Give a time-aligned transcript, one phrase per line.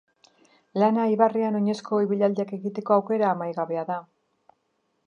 [0.83, 4.01] Lana ibarrean oinezko ibilaldiak egiteko aukera amaigabea da.